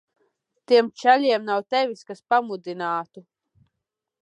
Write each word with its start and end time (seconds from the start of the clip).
Tiem 0.71 0.87
čaļiem 1.01 1.45
nav 1.51 1.61
tevis, 1.75 2.01
kas 2.09 2.25
pamudinātu. 2.33 3.25